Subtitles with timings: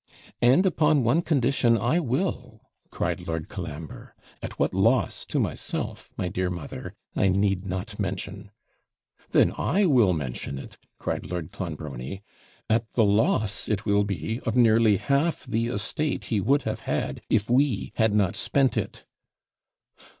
[0.41, 6.27] 'And upon one condition, I will,' cried Lord Colambre; 'at what loss to myself, my
[6.27, 8.49] dear mother, I need not mention.'
[9.29, 12.23] 'Then I will mention it,' cried Lord Clonbrony;
[12.67, 17.21] 'at the loss it will be of nearly half the estate he would have had,
[17.29, 19.05] if we had not spent it.'